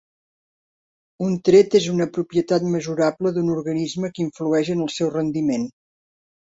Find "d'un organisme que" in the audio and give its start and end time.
3.39-4.27